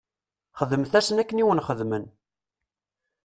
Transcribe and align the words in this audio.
Xdemt-asen 0.59 1.21
akken 1.21 1.41
i 1.41 1.43
wen-xedmen. 1.47 2.03